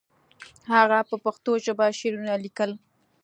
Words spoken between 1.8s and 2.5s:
شعرونه